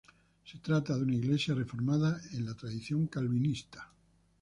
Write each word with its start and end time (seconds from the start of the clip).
Se 0.45 0.57
trata 0.57 0.97
de 0.97 1.03
una 1.03 1.13
iglesia 1.15 1.53
reformada 1.53 2.19
en 2.31 2.47
la 2.47 2.55
tradición 2.55 3.05
calvinista. 3.05 3.91